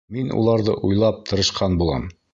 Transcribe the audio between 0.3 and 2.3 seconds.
уларҙы уйлап тырышҡан булам.